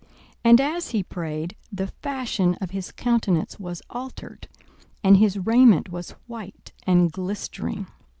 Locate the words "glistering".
7.11-7.85